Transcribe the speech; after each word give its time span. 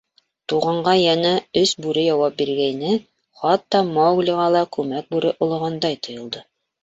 Туғанға 0.51 0.93
йәнә 1.01 1.33
өс 1.61 1.73
бүре 1.85 2.05
яуап 2.05 2.39
биргәйне, 2.39 2.95
хатта 3.41 3.83
Мауглиға 3.91 4.49
ла 4.57 4.63
күмәк 4.77 5.13
бүре 5.17 5.35
олоғандай 5.47 6.01
тойолдо. 6.09 6.43